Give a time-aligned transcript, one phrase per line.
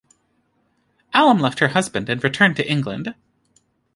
[1.13, 3.13] Alam left her husband and returned to England.